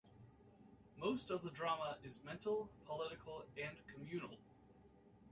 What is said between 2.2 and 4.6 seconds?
mental, political, and communal.